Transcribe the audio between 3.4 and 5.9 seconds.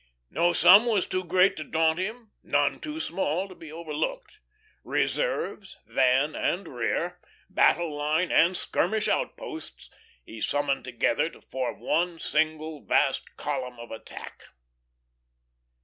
to be overlooked. Reserves,